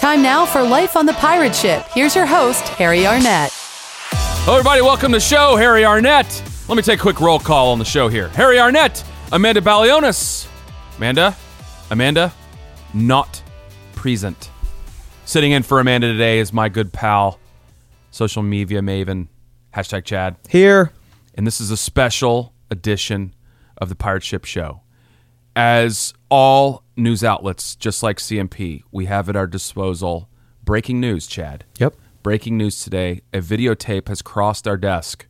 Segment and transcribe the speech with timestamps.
[0.00, 1.84] Time now for Life on the Pirate Ship.
[1.92, 3.50] Here's your host, Harry Arnett.
[3.52, 4.80] Hello, everybody.
[4.80, 5.56] Welcome to the show.
[5.56, 6.42] Harry Arnett.
[6.70, 8.28] Let me take a quick roll call on the show here.
[8.28, 10.48] Harry Arnett, Amanda Balionis.
[10.96, 11.36] Amanda,
[11.90, 12.32] Amanda,
[12.94, 13.42] not
[13.94, 14.48] present.
[15.26, 17.38] Sitting in for Amanda today is my good pal,
[18.10, 19.28] social media maven,
[19.74, 20.36] hashtag Chad.
[20.48, 20.92] Here.
[21.34, 23.34] And this is a special edition
[23.76, 24.80] of the Pirate Ship Show.
[25.56, 30.28] As all news outlets, just like CMP, we have at our disposal
[30.64, 31.64] breaking news, Chad.
[31.78, 31.96] Yep.
[32.22, 35.26] Breaking news today a videotape has crossed our desk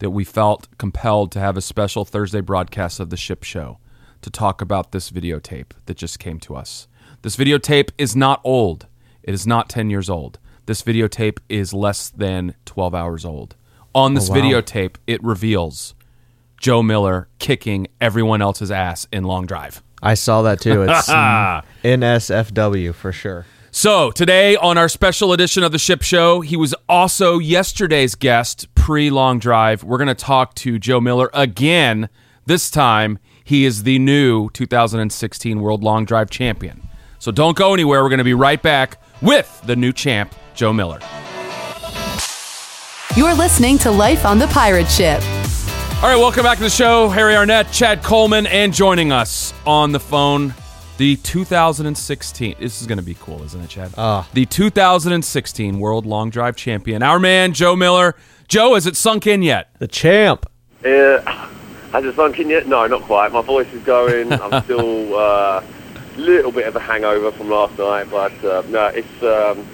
[0.00, 3.78] that we felt compelled to have a special Thursday broadcast of the ship show
[4.22, 6.88] to talk about this videotape that just came to us.
[7.22, 8.86] This videotape is not old,
[9.22, 10.38] it is not 10 years old.
[10.66, 13.54] This videotape is less than 12 hours old.
[13.94, 14.38] On this Oh, wow.
[14.40, 15.94] videotape, it reveals
[16.64, 19.82] Joe Miller kicking everyone else's ass in long drive.
[20.02, 20.84] I saw that too.
[20.88, 23.44] It's NSFW for sure.
[23.70, 28.74] So, today on our special edition of the Ship Show, he was also yesterday's guest
[28.74, 29.84] pre long drive.
[29.84, 32.08] We're going to talk to Joe Miller again.
[32.46, 36.88] This time, he is the new 2016 World Long Drive Champion.
[37.18, 38.02] So, don't go anywhere.
[38.02, 41.00] We're going to be right back with the new champ, Joe Miller.
[43.18, 45.22] You're listening to Life on the Pirate Ship.
[46.02, 47.08] All right, welcome back to the show.
[47.08, 50.52] Harry Arnett, Chad Coleman, and joining us on the phone,
[50.98, 52.56] the 2016.
[52.60, 53.94] This is going to be cool, isn't it, Chad?
[53.96, 54.28] Ah.
[54.34, 58.16] The 2016 World Long Drive Champion, our man, Joe Miller.
[58.48, 59.70] Joe, has it sunk in yet?
[59.78, 60.44] The champ.
[60.84, 61.20] Uh,
[61.92, 62.66] has it sunk in yet?
[62.68, 63.32] No, not quite.
[63.32, 64.30] My voice is going.
[64.30, 65.64] I'm still a uh,
[66.18, 69.66] little bit of a hangover from last night, but uh, no, it's um,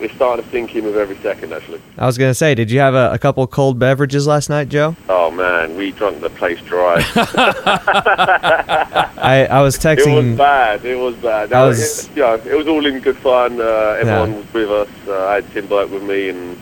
[0.00, 1.52] it's starting to sink in with every second.
[1.52, 1.80] Actually.
[1.98, 4.94] I was gonna say, did you have a, a couple cold beverages last night, Joe?
[5.08, 6.96] Oh man, we drunk the place dry.
[9.18, 10.12] I, I was texting.
[10.22, 10.84] it was bad.
[10.84, 11.52] It was bad.
[11.52, 13.60] I was- it, you know, it was all in good fun.
[13.60, 14.36] Uh, everyone Yeah.
[14.38, 14.88] was with us.
[15.08, 16.56] Uh, I had Tim Burke with me and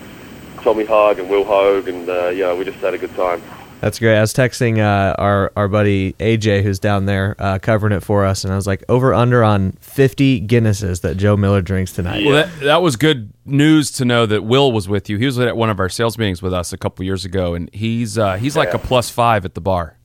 [0.63, 3.43] Tommy Hogg and Will Hogue, and uh, yeah, we just had a good time.
[3.85, 4.17] That's great.
[4.17, 8.25] I was texting uh, our our buddy AJ, who's down there uh, covering it for
[8.25, 12.25] us, and I was like, over under on 50 Guinnesses that Joe Miller drinks tonight.
[12.25, 15.19] Well, that, that was good news to know that Will was with you.
[15.19, 17.69] He was at one of our sales meetings with us a couple years ago, and
[17.75, 18.77] he's uh, he's like Yeah.
[18.77, 19.99] a plus five at the bar.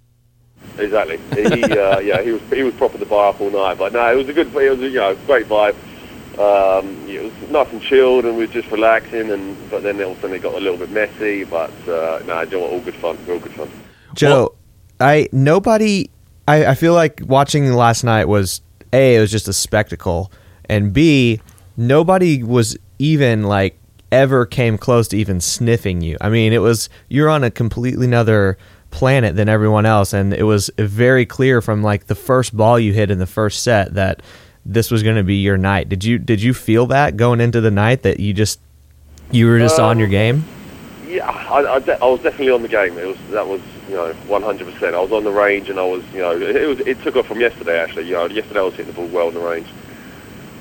[0.77, 1.17] Exactly.
[1.41, 3.77] He, uh, yeah, he was he was proper the bar up all night.
[3.77, 5.75] But no, it was a good, it was a, you know great vibe.
[6.39, 9.29] Um, it was nice and chilled, and we were just relaxing.
[9.29, 11.43] And but then all of a sudden it got a little bit messy.
[11.43, 13.69] But uh, no, you know what, all good fun, all good fun.
[14.13, 14.55] Joe,
[14.99, 16.09] I nobody.
[16.47, 18.61] I, I feel like watching last night was
[18.93, 20.31] a it was just a spectacle,
[20.69, 21.41] and b
[21.75, 23.77] nobody was even like
[24.11, 26.17] ever came close to even sniffing you.
[26.21, 28.57] I mean, it was you're on a completely another
[28.91, 32.93] planet than everyone else, and it was very clear from like the first ball you
[32.93, 34.21] hit in the first set that
[34.71, 35.89] this was going to be your night.
[35.89, 38.59] Did you did you feel that going into the night that you just
[39.31, 40.45] you were just on Um, your game?
[41.07, 42.95] Yeah, I, I, de- I was definitely on the game.
[42.97, 44.71] It was that was you know 100.
[44.73, 47.15] percent I was on the range, and I was you know it was it took
[47.15, 48.05] off from yesterday actually.
[48.07, 49.67] You know, yesterday I was hitting the ball well in the range,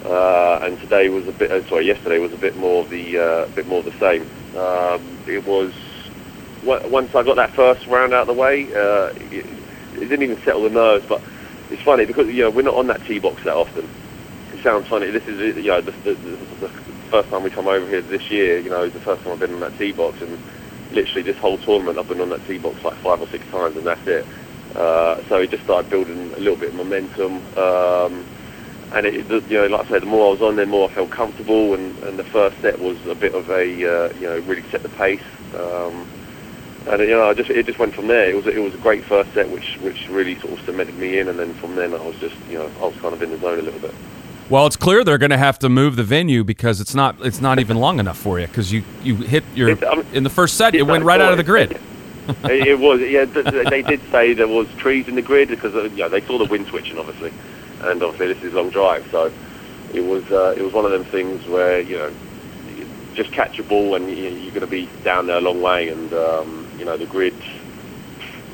[0.07, 1.51] uh, and today was a bit.
[1.51, 4.23] Uh, sorry, yesterday was a bit more the uh, bit more the same.
[4.57, 5.73] Um, it was
[6.67, 9.45] on- once I got that first round out of the way, uh, it,
[9.97, 11.05] it didn't even settle the nerves.
[11.07, 11.18] But
[11.71, 13.89] it's funny because you know we're not on that tee box that often.
[14.53, 15.11] It sounds funny.
[15.11, 16.69] This is you know the, the, the,
[17.11, 18.59] first time we come over here this year.
[18.59, 20.39] You know, it's the first time I've been on that tee box, and
[20.93, 23.77] literally this whole tournament I've been on that tee box like five or six times,
[23.77, 24.27] and that's it.
[24.75, 27.37] Uh, so it just started building a little bit of momentum.
[27.57, 28.25] Um,
[28.93, 30.91] and it, you know, like I said, the more I was on there, the more
[30.91, 31.75] I felt comfortable.
[31.75, 34.83] And, and the first set was a bit of a, uh, you know, really set
[34.83, 35.21] the pace.
[35.55, 36.07] Um,
[36.89, 38.29] and you know, I just it just went from there.
[38.31, 41.19] It was it was a great first set, which which really sort of cemented me
[41.19, 41.29] in.
[41.29, 43.39] And then from then, I was just, you know, I was kind of in the
[43.39, 43.95] zone a little bit.
[44.51, 47.41] Well, it's clear they're going to have to move the venue because it's not it's
[47.41, 50.57] not even long enough for you because you you hit your um, in the first
[50.57, 51.79] set it went right out of the grid.
[52.45, 53.25] it, it was, yeah.
[53.25, 56.09] th- th- They did say there was trees in the grid because uh, you know,
[56.09, 57.33] they saw the wind switching, obviously,
[57.83, 59.33] and obviously this is long drive, so
[59.95, 62.13] it was uh, it was one of them things where you know
[62.77, 65.63] you just catch a ball and you, you're going to be down there a long
[65.63, 67.35] way, and um, you know the grid.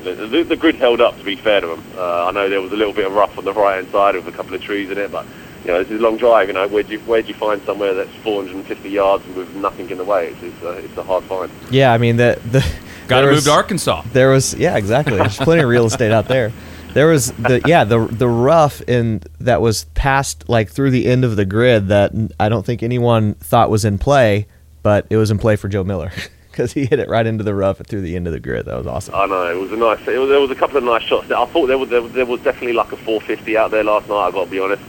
[0.03, 1.83] The, the, the grid held up, to be fair to them.
[1.97, 4.13] Uh, I know there was a little bit of rough on the right hand side
[4.13, 5.25] with a couple of trees in it, but
[5.63, 6.47] you know this is a long drive.
[6.47, 9.89] You know where do you where do you find somewhere that's 450 yards with nothing
[9.89, 10.27] in the way?
[10.27, 11.51] It's it's, uh, it's a hard find.
[11.71, 12.63] Yeah, I mean the the
[13.07, 14.03] Got to move to Arkansas.
[14.13, 15.17] There was yeah, exactly.
[15.17, 16.51] There's plenty of real estate out there.
[16.93, 21.25] There was the yeah the the rough in that was passed like through the end
[21.25, 24.47] of the grid that I don't think anyone thought was in play,
[24.81, 26.11] but it was in play for Joe Miller
[26.55, 28.65] because he hit it right into the rough through the end of the grid.
[28.65, 29.13] That was awesome.
[29.13, 29.99] I know it was a nice.
[30.07, 31.29] It was, there was a couple of nice shots.
[31.29, 34.07] I thought there was there, was- there was definitely like a 450 out there last
[34.07, 34.27] night.
[34.27, 34.81] I got to be honest.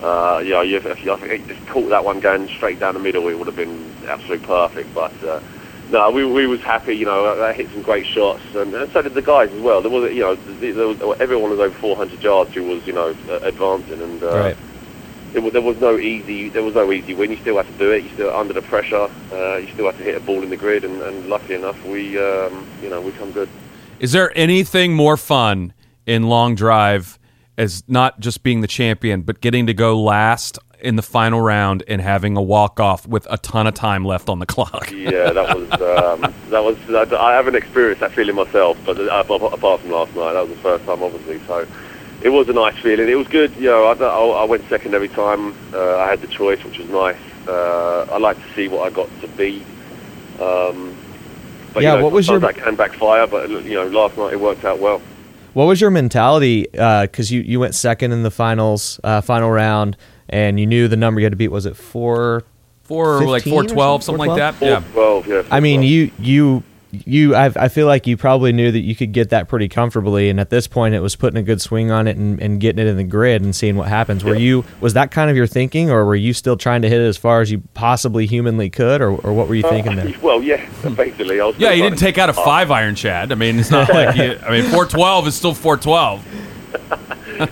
[0.00, 2.94] Uh, you you, if you, I think he just caught that one going straight down
[2.94, 4.94] the middle, it would have been absolutely perfect.
[4.94, 5.40] But uh,
[5.90, 6.94] no, we, we was happy.
[6.94, 9.82] You know, I hit some great shots, and, and so did the guys as well.
[9.82, 13.08] There was, you know, there was, everyone was over 400 yards who was, you know,
[13.42, 14.56] advancing, and uh, Right.
[15.40, 16.48] Was- there was no easy.
[16.50, 17.30] There was no easy win.
[17.30, 18.04] You still had to do it.
[18.04, 19.08] You still under the pressure.
[19.32, 21.82] Uh, you still had to hit a ball in the grid, and, and luckily enough,
[21.86, 23.48] we, um, you know, we come good.
[24.00, 25.72] Is there anything more fun
[26.06, 27.18] in long drive
[27.56, 31.84] as not just being the champion, but getting to go last in the final round
[31.86, 34.90] and having a walk off with a ton of time left on the clock?
[35.02, 36.76] Yeah, that was um, that was.
[37.12, 40.62] I haven't experienced that feeling myself, but uh, apart from last night, that was the
[40.62, 41.40] first time, obviously.
[41.46, 41.66] So
[42.24, 43.08] it was a nice feeling.
[43.08, 43.54] It was good.
[43.56, 45.54] You know, I, I, I went second every time.
[45.72, 47.16] Uh, I had the choice, which was nice.
[47.48, 49.62] Uh, I like to see what I got to be.
[50.40, 50.96] Um,
[51.74, 53.26] but Yeah, you know, what was your- sometimes that can backfire?
[53.26, 55.00] But you know, last night it worked out well.
[55.54, 56.66] What was your mentality?
[56.72, 59.96] Because you, you went second in the finals, uh, final round,
[60.30, 61.48] and you knew the number you had to beat.
[61.48, 62.44] Was it four,
[62.84, 64.54] four or like four twelve, something, something like that.
[64.54, 65.26] Four yeah, twelve.
[65.26, 65.42] Yeah.
[65.50, 65.88] I mean, 4-12.
[65.88, 67.34] you you you.
[67.34, 70.38] I, I feel like you probably knew that you could get that pretty comfortably, and
[70.38, 72.88] at this point, it was putting a good swing on it and, and getting it
[72.88, 74.22] in the grid and seeing what happens.
[74.24, 74.40] Were Yeah.
[74.40, 77.06] you was that kind of your thinking, or were you still trying to hit it
[77.06, 80.12] as far as you possibly humanly could, or, or what were you thinking there?
[80.22, 81.40] Well, yeah, basically.
[81.40, 83.32] I was Yeah, you didn't take out a five iron, Chad.
[83.32, 86.24] I mean, it's not like you, I mean, four twelve is still four twelve.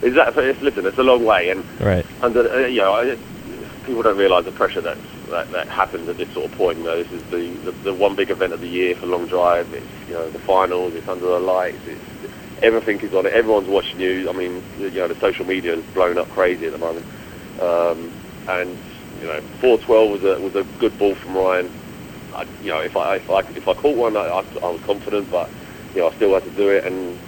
[0.02, 2.06] Is that, listen, it's a long way, and Right.
[2.22, 3.16] under uh, you know I,
[3.90, 4.96] people don't realise the pressure that,
[5.50, 6.78] that happens at this sort of point.
[6.78, 9.26] You know, this is the, the the one big event of the year for long
[9.26, 9.66] drive.
[9.74, 10.94] It's you know the finals.
[10.94, 11.82] It's under the lights.
[11.86, 12.32] It's
[12.62, 13.32] everything is on it.
[13.32, 14.30] Everyone's watching you.
[14.30, 17.04] I mean, you know, the social media is blown up crazy at the moment.
[17.60, 18.14] Um,
[18.46, 18.70] and
[19.20, 21.66] you know, 412 was a was a good ball from Ryan.
[22.36, 24.80] I, you know, if I if I if I caught one, I, I, I was
[24.86, 25.50] confident, but
[25.96, 27.18] you know, I still had to do it and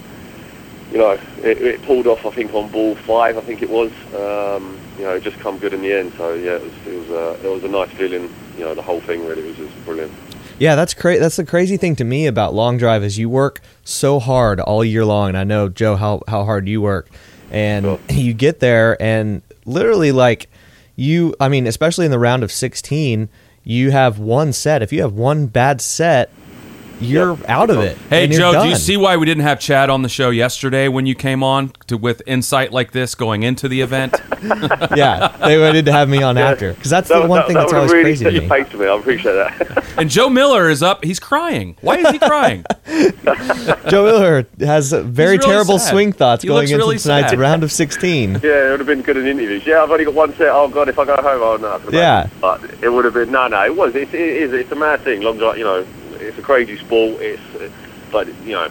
[0.93, 2.25] you know, it, it pulled off.
[2.25, 3.91] I think on ball five, I think it was.
[4.15, 6.12] Um, you know, it just come good in the end.
[6.17, 8.33] So yeah, it was it was a it was a nice feeling.
[8.56, 10.12] You know, the whole thing really was just brilliant.
[10.59, 13.61] Yeah, that's cra- That's the crazy thing to me about long drive is you work
[13.85, 17.09] so hard all year long, and I know Joe how how hard you work,
[17.50, 17.99] and Sure.
[18.11, 20.49] you get there and literally like
[20.97, 21.35] you.
[21.41, 23.29] I mean, especially in the round of sixteen,
[23.65, 24.83] you have one set.
[24.83, 26.31] If you have one bad set,
[27.04, 27.49] you're Yep.
[27.49, 27.96] out of it.
[28.10, 30.31] Hey and you're Joe, do you see why we didn't have Chad on the show
[30.31, 34.14] yesterday when you came on to with insight like this going into the event?
[34.96, 37.60] yeah, they wanted to have me on after because that's the one that- thing that
[37.69, 38.64] that's would've always really crazy to me.
[38.70, 38.87] to me.
[38.87, 39.94] I appreciate that.
[39.99, 41.04] and Joe Miller is up.
[41.04, 41.76] He's crying.
[41.81, 42.64] Why is he crying?
[43.88, 45.90] Joe Miller has very really terrible sad.
[45.90, 47.38] swing thoughts He going into really tonight's sad.
[47.38, 48.40] round of sixteen.
[48.43, 49.66] yeah, it would have been good in interviews.
[49.66, 50.48] Yeah, I've only got one set.
[50.50, 51.75] Oh god, if I go home, oh no.
[51.75, 52.20] I can Yeah.
[52.22, 52.38] imagine.
[52.40, 53.64] But it would have been no, no.
[53.64, 53.94] It was.
[53.94, 54.52] It's, it is.
[54.52, 55.22] It's a mad thing.
[55.22, 55.58] Long drive.
[55.58, 55.87] You know,
[56.22, 57.20] it's a crazy sport.
[57.20, 57.42] It's,
[58.10, 58.70] but you know,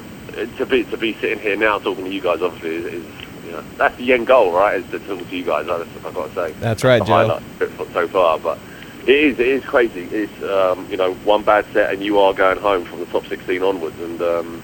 [0.58, 3.06] to be to be sitting here now talking to you guys, obviously, is, is
[3.46, 4.80] you know, that's the end goal, right?
[4.80, 5.66] Is to talk to you guys.
[5.66, 6.52] That's I've got to say.
[6.60, 7.14] That's right, Joe.
[7.14, 8.60] highlight of it so far, but.
[9.04, 9.40] It is.
[9.40, 10.02] It is crazy.
[10.12, 13.26] It's um, you know one bad set and you are going home from the top
[13.26, 14.64] 16 onwards, and um,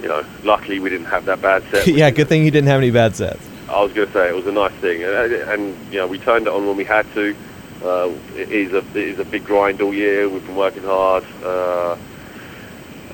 [0.00, 1.86] you know luckily we didn't have that bad set.
[1.88, 3.44] yeah, good thing you didn't have any bad sets.
[3.68, 6.18] I was going to say it was a nice thing, and, and you know we
[6.18, 7.34] turned it on when we had to.
[7.82, 10.28] Uh, it is a it is a big grind all year.
[10.28, 11.24] We've been working hard.
[11.44, 11.96] Uh,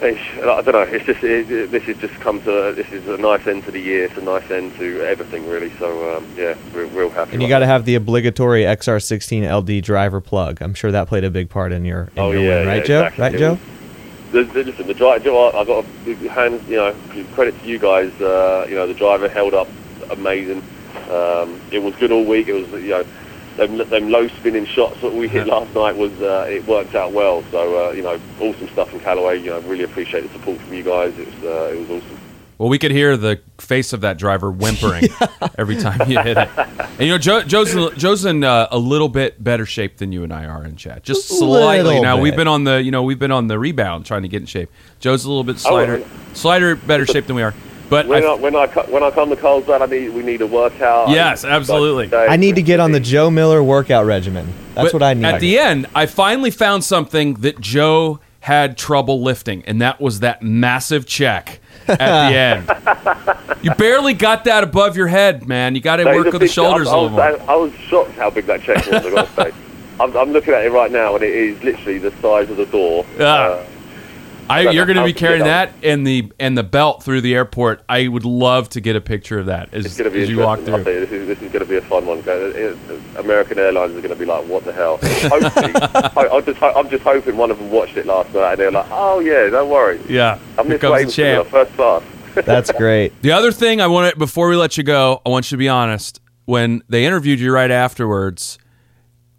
[0.02, 0.10] I
[0.42, 0.80] don't know.
[0.82, 3.70] It's just it, it- this has just come to this is a nice end to
[3.70, 4.04] the year.
[4.04, 5.70] It's a nice end to everything really.
[5.78, 7.32] So um, yeah, we're real happy.
[7.34, 10.60] And you got to have the obligatory XR16 LD driver plug.
[10.60, 12.76] I'm sure that played a big part in your, in Oh, your yeah, win, right,
[12.76, 12.98] yeah, Joe?
[13.06, 13.22] exactly.
[13.22, 13.50] Right, Joe?
[13.52, 13.60] was-
[14.32, 15.30] The, the, listen, the driver.
[15.30, 16.60] I got a big hand.
[16.68, 16.94] You know,
[17.34, 18.12] credit to you guys.
[18.20, 19.68] Uh, you know, the driver held up
[20.10, 20.62] amazing.
[21.10, 22.48] Um, it was good all week.
[22.48, 23.04] It was you know,
[23.56, 27.12] them, them low spinning shots that we hit last night was uh, it worked out
[27.12, 27.42] well.
[27.50, 29.40] So uh, you know, awesome stuff from Callaway.
[29.40, 31.18] You know, really appreciate the support from you guys.
[31.18, 32.18] It was uh, it was awesome.
[32.58, 35.08] Well, we could hear the face of that driver whimpering
[35.58, 36.48] every time you hit it.
[36.56, 40.22] And you know, Joe, Joe's Joe's in uh, a little bit better shape than you
[40.22, 41.82] and I are in Chad, just slightly.
[41.84, 44.28] little Now we've been on the you know we've been on the rebound trying to
[44.28, 44.70] get in shape.
[45.00, 46.06] Joe's a little bit slighter, yeah.
[46.34, 47.54] slighter better shape than we are.
[47.90, 50.40] But When I- I, when I when I come to Carlsbad, I need we need
[50.40, 51.10] a workout.
[51.10, 52.14] Yes, I absolutely.
[52.16, 54.52] I need to get on the Joe Miller workout regimen.
[54.74, 55.24] That's But what I need.
[55.26, 60.20] At the end, I finally found something that Joe had trouble lifting, and that was
[60.20, 62.04] that massive check at the
[63.46, 63.58] end.
[63.62, 65.74] You barely got that above your head, man.
[65.74, 67.38] You got to That is work a with the shoulders I, a I little was,
[67.40, 67.48] more.
[67.50, 69.06] I, I was shocked how big that check was.
[69.06, 69.52] I got to say.
[70.00, 72.66] I'm, I'm looking at it right now, and it is literally the size of the
[72.66, 73.06] door.
[73.20, 73.24] Ah.
[73.24, 73.64] Uh,
[74.48, 77.82] I, you're going to be carrying that and the and the belt through the airport.
[77.88, 80.28] I would love to get a picture of that as, it's going to be as
[80.30, 80.74] you walk interesting.
[80.74, 80.94] I'll through.
[81.00, 82.18] you, this is this is going to be a fun one.
[82.28, 86.62] Uh, American Airlines are going to be like, "What the hell?" Hopefully, I, I'm just
[86.62, 89.48] I'm just hoping one of them watched it last night and they're like, "Oh yeah,
[89.50, 91.48] don't worry, Yeah, I'm here this comes the champ.
[91.48, 92.02] first class."
[92.34, 93.20] That's great.
[93.22, 95.58] The other thing I want to, before we let you go, I want you to
[95.58, 96.20] be honest.
[96.46, 98.58] when they interviewed you right afterwards,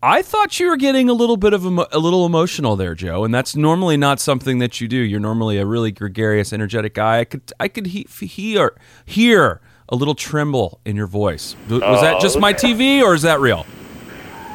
[0.06, 3.24] I thought you were getting a little bit of emo- a little emotional there, Joe,
[3.24, 4.98] and that's normally not something that you do.
[4.98, 7.22] You're normally a really gregarious, energetic guy.
[7.22, 11.56] I could I could he- hear hear a little tremble in your voice.
[11.70, 13.66] Was that just my TV or is that real?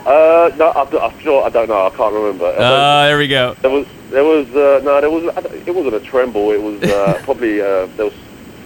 [0.07, 1.87] Uh, no, I, I, sure, I don't know.
[1.87, 2.47] I can't remember.
[2.47, 3.55] Uh, there we go.
[3.55, 5.25] there was, there was, uh, no, there was.
[5.67, 6.53] It wasn't a tremble.
[6.53, 8.15] It was uh, probably uh, there was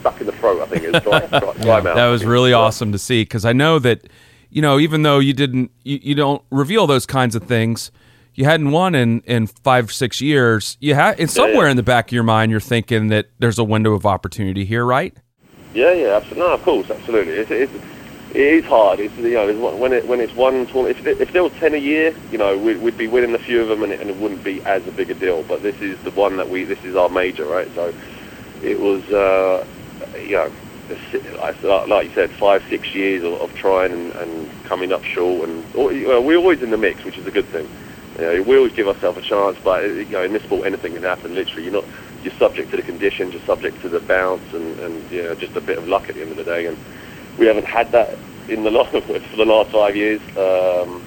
[0.00, 0.60] stuck in the throat.
[0.60, 1.96] I think it was dry, dry, dry mouth.
[1.96, 4.06] That was really awesome to see because I know that
[4.54, 7.90] you know even though you didn't you, you don't reveal those kinds of things.
[8.34, 10.76] You hadn't won in, in five six years.
[10.80, 11.72] You had and somewhere yeah.
[11.72, 14.84] in the back of your mind, you're thinking that there's a window of opportunity here,
[14.84, 15.14] right?
[15.74, 16.38] Yeah, yeah, absolutely.
[16.38, 17.32] No, of course, absolutely.
[17.32, 17.72] It's, it's,
[18.30, 19.00] it is hard.
[19.00, 20.98] It's you know it's when it when it's one tournament.
[21.04, 23.60] If, if there was ten a year, you know, we'd, we'd be winning a few
[23.60, 25.42] of them, and it, and it wouldn't be as a big a deal.
[25.42, 26.62] But this is the one that we.
[26.62, 27.68] This is our major, right?
[27.74, 27.92] So
[28.62, 29.66] it was, uh,
[30.18, 30.52] you know,
[31.88, 35.66] like you said, five six years of, trying and, and coming up short, and
[36.08, 37.68] know, we're always in the mix, which is a good thing.
[38.18, 40.94] You know, we always give ourselves a chance, but you know, in this sport, anything
[40.94, 41.34] can happen.
[41.34, 41.84] Literally, you're not
[42.22, 45.56] you're subject to the conditions, you're subject to the bounce, and, and you know, just
[45.56, 46.66] a bit of luck at the end of the day.
[46.66, 46.78] And
[47.38, 50.20] we haven't had that in the last for the last five years.
[50.36, 51.04] Um,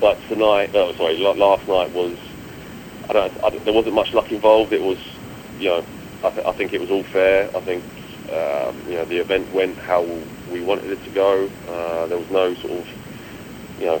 [0.00, 2.18] but tonight, no, sorry, last night was.
[3.08, 3.64] I don't, I don't.
[3.64, 4.72] There wasn't much luck involved.
[4.72, 4.98] It was,
[5.58, 5.86] you know,
[6.24, 7.54] I, th- I think it was all fair.
[7.56, 7.84] I think,
[8.30, 10.02] um, you know, the event went how
[10.52, 11.48] we wanted it to go.
[11.68, 12.88] Uh, there was no sort of,
[13.80, 14.00] you know,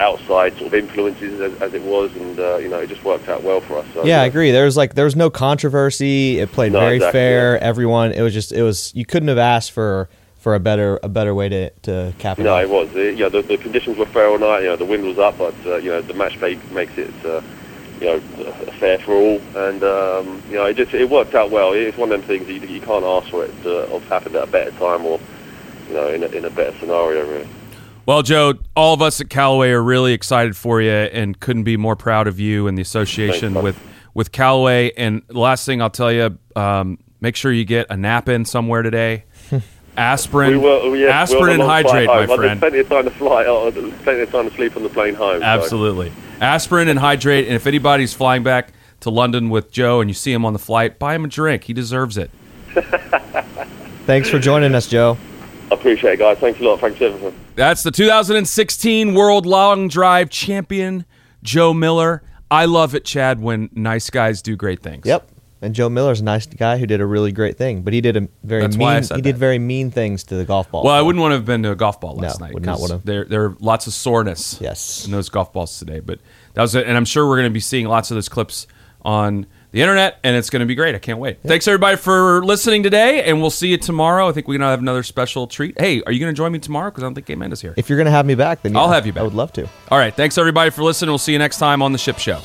[0.00, 3.28] outside sort of influences as, as it was, and uh, you know, it just worked
[3.28, 3.86] out well for us.
[3.94, 4.50] So, Yeah, I agree.
[4.50, 6.38] There was like there was no controversy.
[6.40, 7.54] It played No, very exactly, fair.
[7.54, 7.62] yeah.
[7.62, 8.12] Everyone.
[8.12, 11.34] It was just it was you couldn't have asked for for a better a better
[11.34, 12.94] way to to cap it No, it was.
[12.94, 14.60] It, you know, the, the conditions were fair all night.
[14.60, 17.14] You know, the wind was up, but uh, you know, the match play makes it,
[17.24, 17.40] uh,
[18.00, 19.40] you know, uh, fair for all.
[19.56, 21.72] And um, you know, it just it worked out well.
[21.72, 24.48] It's one of them things you, you can't ask for it to have happened at
[24.48, 25.20] a better time or,
[25.88, 27.26] you know, in a, in a better scenario.
[27.26, 27.48] Really.
[28.06, 31.76] Well, Joe, all of us at Callaway are really excited for you and couldn't be
[31.78, 33.80] more proud of you and the association Thanks, with
[34.12, 34.92] with Callaway.
[34.96, 38.82] And last thing I'll tell you, um, make sure you get a nap in somewhere
[38.82, 39.24] today.
[39.96, 42.22] Aspirin, We were, yes, we aspirin were and hydrate, my.
[42.22, 42.58] I friend.
[42.58, 43.44] plenty of time to fly.
[43.46, 43.70] Oh,
[44.02, 45.38] plenty of time to sleep on the plane home.
[45.38, 46.12] so- Absolutely.
[46.40, 47.46] Aspirin and hydrate.
[47.46, 50.58] And if anybody's flying back to London with Joe and you see him on the
[50.58, 51.64] flight, buy him a drink.
[51.64, 52.30] He deserves it.
[54.06, 55.16] Thanks for joining us, Joe.
[55.70, 56.38] I appreciate it, guys.
[56.38, 56.80] Thanks a lot.
[56.80, 57.34] Thanks for everything.
[57.54, 61.04] That's the 2016 World Long Drive Champion,
[61.42, 62.22] Joe Miller.
[62.50, 65.06] I love it, Chad, when nice guys do great things.
[65.06, 65.28] Yep.
[65.64, 68.16] And Joe Miller's a nice guy who did a really great thing, but he did
[68.16, 68.86] a very That's mean.
[68.86, 69.38] why I said he did that.
[69.38, 70.84] very mean things to the golf ball.
[70.84, 72.54] Well, I wouldn't want to have been to a golf ball last No, night.
[72.54, 73.00] would not 'cause wanna.
[73.04, 74.58] There, there are lots of soreness.
[74.60, 75.06] Yes.
[75.06, 76.00] in those golf balls today.
[76.00, 76.18] But
[76.54, 78.66] that was it, and I'm sure we're going to be seeing lots of those clips
[79.02, 80.94] on the internet, and it's going to be great.
[80.94, 81.38] I can't wait.
[81.44, 84.28] Thanks everybody for listening today, and we'll see you tomorrow.
[84.28, 85.80] I think we're going to have another special treat.
[85.80, 86.90] Hey, are you going to join me tomorrow?
[86.90, 87.74] Because I don't think Game is here.
[87.76, 89.22] If you're gonna have me back, then I'll yeah, have you back.
[89.22, 89.68] I would love to.
[89.90, 91.10] All right, thanks everybody for listening.
[91.10, 92.40] We'll see you next time on the Ship Show.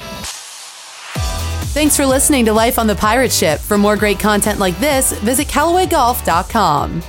[1.72, 3.60] Thanks for listening to Life on the Pirate Ship.
[3.60, 7.04] For more great content like this, visit CallawayGolf.com.